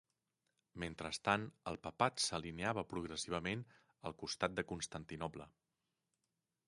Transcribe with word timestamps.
Mentrestant, 0.83 1.43
el 1.71 1.77
papat 1.83 2.23
s'alineava 2.25 2.85
progressivament 2.95 3.61
al 4.11 4.17
costat 4.23 4.57
de 4.61 4.67
Constantinoble. 4.73 5.49